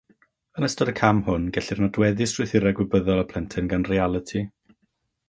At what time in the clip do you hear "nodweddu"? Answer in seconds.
1.83-2.27